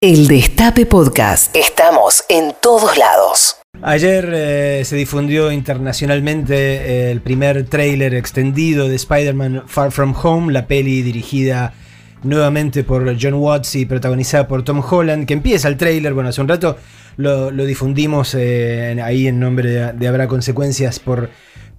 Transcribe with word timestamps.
El 0.00 0.28
Destape 0.28 0.86
Podcast. 0.86 1.56
Estamos 1.56 2.22
en 2.28 2.54
todos 2.62 2.96
lados. 2.96 3.56
Ayer 3.82 4.30
eh, 4.32 4.82
se 4.84 4.94
difundió 4.94 5.50
internacionalmente 5.50 6.54
eh, 6.54 7.10
el 7.10 7.20
primer 7.20 7.64
tráiler 7.64 8.14
extendido 8.14 8.86
de 8.88 8.94
Spider-Man 8.94 9.64
Far 9.66 9.90
From 9.90 10.14
Home, 10.22 10.52
la 10.52 10.68
peli 10.68 11.02
dirigida 11.02 11.74
nuevamente 12.22 12.84
por 12.84 13.12
John 13.20 13.34
Watts 13.34 13.74
y 13.74 13.86
protagonizada 13.86 14.46
por 14.46 14.62
Tom 14.62 14.84
Holland, 14.88 15.26
que 15.26 15.34
empieza 15.34 15.66
el 15.66 15.76
tráiler, 15.76 16.14
bueno, 16.14 16.28
hace 16.28 16.42
un 16.42 16.48
rato 16.48 16.76
lo, 17.16 17.50
lo 17.50 17.64
difundimos 17.64 18.36
eh, 18.38 18.96
ahí 19.02 19.26
en 19.26 19.40
nombre 19.40 19.68
de, 19.68 19.92
de 19.94 20.06
Habrá 20.06 20.28
Consecuencias 20.28 21.00
por 21.00 21.28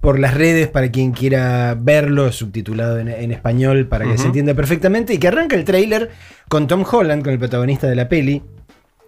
por 0.00 0.18
las 0.18 0.34
redes 0.34 0.68
para 0.68 0.90
quien 0.90 1.12
quiera 1.12 1.76
verlo, 1.78 2.32
subtitulado 2.32 2.98
en, 2.98 3.32
español 3.32 3.86
para 3.86 4.06
que 4.06 4.16
se 4.16 4.26
entienda 4.26 4.54
perfectamente, 4.54 5.14
y 5.14 5.18
que 5.18 5.28
arranca 5.28 5.56
el 5.56 5.64
tráiler 5.64 6.10
con 6.48 6.66
Tom 6.66 6.84
Holland, 6.90 7.22
con 7.22 7.32
el 7.32 7.38
protagonista 7.38 7.86
de 7.86 7.96
la 7.96 8.08
peli, 8.08 8.42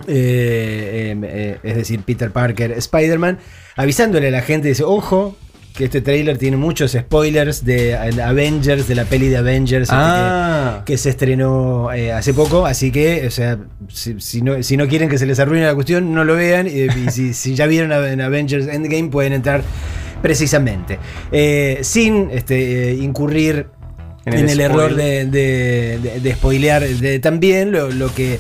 eh, 0.07 1.09
em, 1.11 1.25
eh, 1.25 1.59
es 1.63 1.77
decir, 1.77 2.01
Peter 2.01 2.31
Parker, 2.31 2.73
Spider-Man, 2.73 3.39
avisándole 3.77 4.29
a 4.29 4.31
la 4.31 4.43
gente, 4.43 4.69
dice, 4.69 4.85
ojo, 4.85 5.37
que 5.75 5.85
este 5.85 6.03
tráiler 6.03 6.37
tiene 6.37 6.59
muchos 6.59 6.93
spoilers 6.93 7.65
de 7.65 7.97
Avengers, 7.97 8.87
de 8.87 8.95
la 8.95 9.05
peli 9.05 9.29
de 9.29 9.39
Avengers 9.39 9.85
este, 9.85 9.95
ah. 9.97 10.83
que, 10.85 10.99
se 10.99 11.09
estrenó 11.09 11.91
eh, 11.93 12.13
hace 12.13 12.35
poco, 12.35 12.67
así 12.67 12.93
que, 12.93 13.27
o 13.27 13.31
sea, 13.31 13.59
si, 13.89 14.43
no, 14.43 14.63
si, 14.63 14.77
no, 14.77 14.87
quieren 14.87 15.09
que 15.09 15.17
se 15.17 15.25
les 15.25 15.41
arruine 15.41 15.65
la 15.65 15.75
cuestión, 15.75 16.13
no 16.13 16.25
lo 16.25 16.35
vean, 16.35 16.67
y, 16.67 16.91
si, 17.11 17.33
si, 17.33 17.55
ya 17.55 17.67
vieron 17.67 17.93
en 17.93 18.21
Avengers 18.21 18.67
Endgame 18.67 19.09
pueden 19.09 19.33
entrar 19.33 19.63
precisamente. 20.23 20.99
Eh, 21.31 21.81
sin 21.83 22.31
este, 22.31 22.95
incurrir 22.95 23.67
en 24.25 24.49
el, 24.49 24.61
error 24.61 24.95
de, 24.95 25.27
de, 25.27 26.33
spoilear 26.35 26.85
también 27.21 27.73
lo, 27.73 28.15
que 28.15 28.39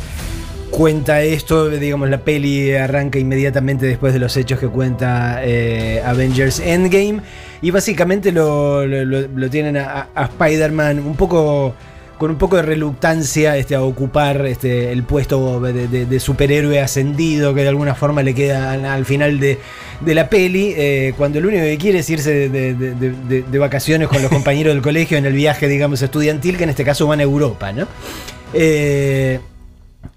cuenta 0.71 1.23
esto, 1.23 1.69
digamos, 1.69 2.09
la 2.09 2.19
peli 2.19 2.73
arranca 2.75 3.19
inmediatamente 3.19 3.87
después 3.87 4.13
de 4.13 4.21
los 4.21 4.37
hechos 4.37 4.61
que 4.61 4.69
cuenta 4.69 5.41
eh, 5.43 6.01
Avengers 6.05 6.61
Endgame 6.61 7.21
y 7.61 7.73
básicamente 7.73 8.31
lo, 8.31 8.87
tienen 9.51 9.77
a 9.77 10.09
Spider-Man 10.15 11.01
un 11.01 11.17
poco 11.17 11.75
con 12.23 12.31
un 12.31 12.39
poco 12.39 12.55
de 12.55 12.63
reluctancia 12.63 13.57
este, 13.57 13.75
a 13.75 13.83
ocupar 13.83 14.47
este, 14.47 14.93
el 14.93 15.03
puesto 15.03 15.61
de, 15.61 16.21
superhéroe 16.21 16.79
ascendido 16.81 17.53
que 17.53 17.63
de 17.63 17.69
alguna 17.69 17.97
forma 17.97 18.23
le 18.23 18.33
queda 18.33 18.95
al, 18.95 19.05
final 19.05 19.41
de, 19.41 19.59
la 20.07 20.31
peli, 20.31 20.73
eh, 20.77 21.15
cuando 21.17 21.41
lo 21.41 21.49
único 21.49 21.65
que 21.65 21.77
quiere 21.79 21.99
es 21.99 22.09
irse 22.09 22.49
de, 22.49 23.59
vacaciones 23.59 24.07
con 24.07 24.23
los 24.23 24.31
compañeros 24.31 24.73
del 24.73 24.85
colegio 24.85 25.19
en 25.19 25.27
el 25.27 25.33
viaje, 25.33 25.67
digamos, 25.67 26.01
estudiantil, 26.01 26.57
que 26.57 26.63
en 26.63 26.71
este 26.71 26.85
caso 26.85 27.09
van 27.09 27.19
a 27.19 27.25
Europa, 27.25 27.73
¿no? 27.73 27.89
Eh, 28.55 29.41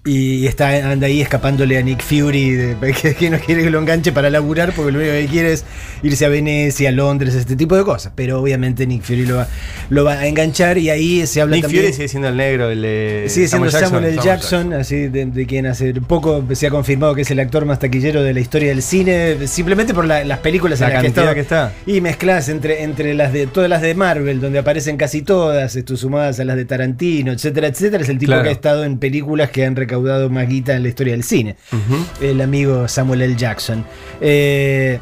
y 0.06 0.46
está, 0.46 0.90
anda 0.90 1.08
ahí 1.08 1.20
escapándole 1.20 1.76
a 1.78 1.82
Nick 1.82 2.00
Fury, 2.00 2.76
que, 3.18 3.30
no 3.30 3.38
quiere 3.38 3.64
que 3.64 3.70
lo 3.70 3.80
enganche 3.80 4.12
para 4.12 4.30
laburar, 4.30 4.72
porque 4.72 4.92
lo 4.92 4.98
único 5.00 5.12
que 5.12 5.26
quiere 5.26 5.52
es 5.52 5.64
irse 6.02 6.24
a 6.24 6.28
Venecia, 6.28 6.90
a 6.90 6.92
Londres, 6.92 7.34
este 7.34 7.56
tipo 7.56 7.76
de 7.76 7.84
cosas. 7.84 8.12
Pero 8.14 8.40
obviamente 8.40 8.86
Nick 8.86 9.02
Fury 9.02 9.26
lo 9.26 9.36
va, 9.36 9.48
lo 9.90 10.04
va 10.04 10.12
a 10.14 10.26
enganchar 10.26 10.78
y 10.78 10.90
ahí 10.90 11.26
se 11.26 11.40
habla 11.40 11.56
Nick 11.56 11.64
también. 11.64 11.84
Fury 11.84 11.94
sigue 11.94 12.08
siendo 12.08 12.28
el 12.28 12.36
negro, 12.36 12.70
el 12.70 13.28
Sigue 13.28 13.48
siendo 13.48 13.70
Samuel, 13.70 14.04
L. 14.04 14.22
Jackson, 14.22 14.72
así 14.74 15.08
de, 15.08 15.46
quien 15.46 15.66
hace 15.66 15.92
poco 15.94 16.44
se 16.52 16.68
ha 16.68 16.70
confirmado 16.70 17.14
que 17.14 17.22
es 17.22 17.30
el 17.30 17.40
actor 17.40 17.64
más 17.64 17.78
taquillero 17.78 18.22
de 18.22 18.32
la 18.32 18.40
historia 18.40 18.68
del 18.68 18.82
cine, 18.82 19.46
simplemente 19.46 19.92
por 19.92 20.04
las 20.06 20.38
películas 20.38 20.80
la 20.80 20.86
en 20.88 21.14
las 21.14 21.34
que, 21.34 21.40
está. 21.40 21.72
Y 21.86 22.00
mezclas 22.00 22.48
entre, 22.48 22.84
entre 22.84 23.14
las 23.14 23.32
de 23.32 23.46
todas 23.46 23.68
las 23.68 23.82
de 23.82 23.94
Marvel, 23.94 24.40
donde 24.40 24.58
aparecen 24.58 24.96
casi 24.96 25.22
todas, 25.22 25.76
esto, 25.76 25.96
sumadas 25.96 26.38
a 26.40 26.44
las 26.44 26.56
de 26.56 26.64
Tarantino, 26.64 27.32
etcétera, 27.32 27.66
etcétera. 27.66 28.02
Es 28.02 28.08
el 28.08 28.18
tipo 28.18 28.40
que 28.42 28.48
ha 28.48 28.52
estado 28.52 28.84
en 28.84 28.98
películas 28.98 29.50
que 29.50 29.64
han 29.64 29.75
recaudado 29.76 30.30
más 30.30 30.48
guita 30.48 30.74
en 30.74 30.82
la 30.82 30.88
historia 30.88 31.12
del 31.12 31.22
cine. 31.22 31.56
El 32.20 32.40
amigo 32.40 32.88
Samuel 32.88 33.22
L. 33.22 33.36
Jackson. 33.36 33.84
Eh, 34.20 34.98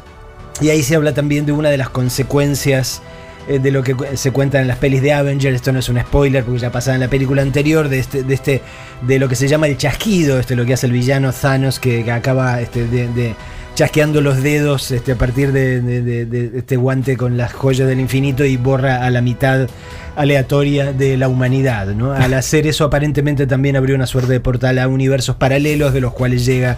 y 0.61 0.69
ahí 0.69 0.83
se 0.83 0.95
habla 0.95 1.13
también 1.13 1.45
de 1.45 1.51
una 1.51 1.69
de 1.69 1.77
las 1.77 1.89
consecuencias 1.89 3.01
eh, 3.47 3.59
de 3.59 3.71
lo 3.71 3.83
que 3.83 3.95
se 4.15 4.31
cuenta 4.31 4.59
en 4.59 4.67
las 4.67 4.77
pelis 4.77 5.01
de 5.01 5.13
Avengers. 5.13 5.55
Esto 5.55 5.71
no 5.71 5.79
es 5.79 5.89
un 5.89 5.99
spoiler 5.99 6.43
porque 6.43 6.59
ya 6.59 6.71
pasaba 6.71 6.95
en 6.95 7.01
la 7.01 7.09
película 7.09 7.41
anterior 7.41 7.89
de 7.89 7.99
este, 7.99 8.23
de 8.23 8.33
este, 8.33 8.61
de 9.01 9.19
lo 9.19 9.29
que 9.29 9.35
se 9.35 9.47
llama 9.47 9.67
el 9.67 9.77
chasquido, 9.77 10.39
este 10.39 10.55
lo 10.55 10.65
que 10.65 10.73
hace 10.73 10.87
el 10.87 10.93
villano 10.93 11.31
Thanos 11.31 11.79
que, 11.79 12.11
acaba 12.11 12.61
este, 12.61 12.87
de, 12.87 13.35
chasqueando 13.75 14.21
los 14.21 14.41
dedos 14.41 14.89
este, 14.91 15.11
a 15.11 15.15
partir 15.15 15.51
de, 15.51 16.51
este 16.55 16.77
guante 16.77 17.17
con 17.17 17.37
las 17.37 17.53
joyas 17.53 17.87
del 17.87 17.99
infinito 17.99 18.45
y 18.45 18.55
borra 18.57 19.05
a 19.05 19.09
la 19.09 19.21
mitad 19.21 19.67
aleatoria 20.15 20.93
de 20.93 21.17
la 21.17 21.27
humanidad. 21.27 21.87
¿no? 21.87 22.13
Al 22.13 22.33
hacer 22.35 22.67
eso 22.67 22.85
aparentemente 22.85 23.45
también 23.45 23.75
abrió 23.75 23.95
una 23.95 24.07
suerte 24.07 24.31
de 24.31 24.39
portal 24.39 24.79
a 24.79 24.87
universos 24.87 25.35
paralelos 25.35 25.93
de 25.93 26.01
los 26.01 26.13
cuales 26.13 26.45
llega 26.45 26.77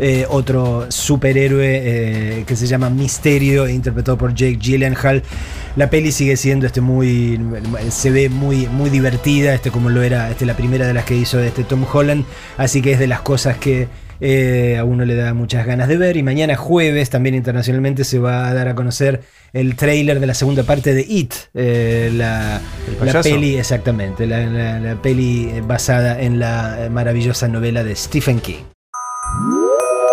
eh, 0.00 0.26
otro 0.28 0.86
superhéroe 0.90 1.80
eh, 1.82 2.44
que 2.46 2.54
se 2.54 2.68
llama 2.68 2.88
Misterio, 2.88 3.68
interpretado 3.68 4.16
por 4.16 4.32
Jake 4.32 4.58
Gyllenhaal. 4.60 5.24
La 5.74 5.90
peli 5.90 6.12
sigue 6.12 6.36
siendo 6.36 6.66
este 6.66 6.80
muy. 6.80 7.40
se 7.90 8.10
ve 8.12 8.28
muy, 8.28 8.68
muy 8.68 8.90
divertida, 8.90 9.54
este 9.54 9.72
como 9.72 9.90
lo 9.90 10.02
era 10.02 10.30
este, 10.30 10.46
la 10.46 10.54
primera 10.54 10.86
de 10.86 10.94
las 10.94 11.04
que 11.04 11.16
hizo 11.16 11.40
este 11.40 11.64
Tom 11.64 11.84
Holland. 11.92 12.24
Así 12.56 12.80
que 12.80 12.92
es 12.92 13.00
de 13.00 13.08
las 13.08 13.22
cosas 13.22 13.56
que 13.56 13.88
eh, 14.20 14.76
a 14.78 14.84
uno 14.84 15.04
le 15.04 15.14
da 15.14 15.34
muchas 15.34 15.66
ganas 15.66 15.88
de 15.88 15.96
ver. 15.96 16.16
Y 16.16 16.22
mañana 16.22 16.56
jueves, 16.56 17.10
también 17.10 17.34
internacionalmente, 17.34 18.04
se 18.04 18.18
va 18.18 18.48
a 18.48 18.54
dar 18.54 18.68
a 18.68 18.74
conocer 18.74 19.22
el 19.52 19.76
trailer 19.76 20.20
de 20.20 20.26
la 20.26 20.34
segunda 20.34 20.62
parte 20.62 20.94
de 20.94 21.04
It, 21.08 21.34
eh, 21.54 22.10
la, 22.14 22.60
peli, 23.22 23.56
exactamente, 23.56 24.26
la, 24.26 24.96
peli 25.02 25.60
basada 25.62 26.20
en 26.20 26.38
la 26.38 26.88
maravillosa 26.90 27.48
novela 27.48 27.82
de 27.84 27.96
Stephen 27.96 28.40
King. 28.40 28.64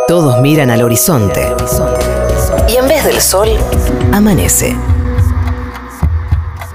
Todos 0.08 0.40
miran 0.42 0.70
al 0.70 0.84
horizonte. 0.84 1.42
Y 2.70 2.76
en 2.76 2.88
vez 2.88 3.04
del 3.04 3.20
sol, 3.20 3.50
amanece. 4.12 4.76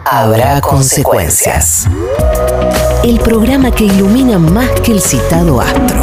Habrá 0.05 0.61
consecuencias. 0.61 1.87
El 3.05 3.21
programa 3.21 3.71
que 3.71 3.85
ilumina 3.85 4.39
más 4.39 4.69
que 4.81 4.93
el 4.93 5.01
citado 5.01 5.61
astro. 5.61 6.03